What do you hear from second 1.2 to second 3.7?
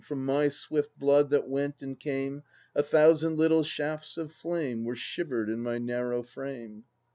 that went and came A thousand little